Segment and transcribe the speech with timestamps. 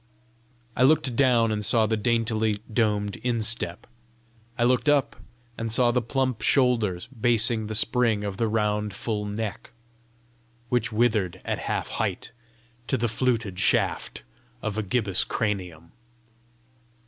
[0.75, 3.85] I looked down and saw the daintily domed instep;
[4.57, 5.15] I looked up
[5.59, 9.69] and saw the plump shoulders basing the spring of the round full neck
[10.69, 12.31] which withered at half height
[12.87, 14.23] to the fluted shaft
[14.63, 15.91] of a gibbose cranium.